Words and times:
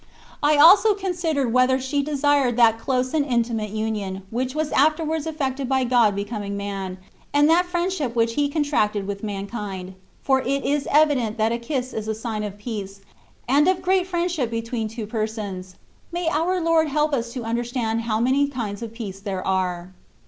I 0.41 0.55
also 0.57 0.95
considered 0.95 1.53
whether 1.53 1.79
she 1.79 2.01
desired 2.01 2.57
that 2.57 2.79
close 2.79 3.13
and 3.13 3.23
intimate 3.23 3.69
union, 3.69 4.23
which 4.31 4.55
was 4.55 4.71
afterwards 4.71 5.27
eflfected 5.27 5.67
by 5.67 5.83
God 5.83 6.15
becoming 6.15 6.57
man. 6.57 6.97
and 7.35 7.47
that 7.51 7.67
friendship 7.67 8.15
wUch 8.15 8.35
H^ 8.35 8.51
contracted 8.51 9.05
with 9.05 9.23
mankind; 9.23 9.93
for 10.23 10.41
it 10.41 10.65
is 10.65 10.87
evident 10.89 11.37
that 11.37 11.51
a 11.51 11.59
kiss 11.59 11.93
is 11.93 12.07
a 12.07 12.15
sign 12.15 12.41
of 12.41 12.57
peace, 12.57 13.01
and 13.47 13.67
of 13.67 13.83
great 13.83 14.07
friendship 14.07 14.49
between 14.49 14.87
two 14.87 15.05
persons. 15.05 15.75
May 16.11 16.27
our 16.29 16.59
Lord 16.59 16.87
help 16.87 17.13
us 17.13 17.31
to 17.33 17.43
understand 17.43 18.01
how 18.01 18.19
many 18.19 18.47
kinds 18.47 18.81
of 18.81 18.93
peace 18.95 19.19
there 19.19 19.45
are. 19.45 19.93